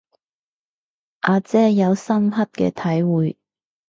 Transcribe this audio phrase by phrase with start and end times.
[1.19, 3.37] 阿姐有深刻嘅體會